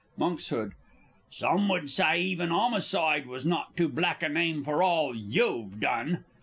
[0.17, 0.51] Monks.
[1.29, 6.25] Some would say even 'omicide was not too black a name for all you've done.